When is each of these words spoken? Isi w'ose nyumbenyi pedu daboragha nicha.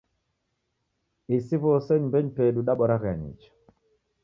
Isi 1.35 1.55
w'ose 1.61 1.91
nyumbenyi 1.97 2.31
pedu 2.37 2.59
daboragha 2.67 3.11
nicha. 3.21 3.51